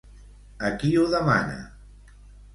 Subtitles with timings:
[0.69, 1.61] A qui ho demana?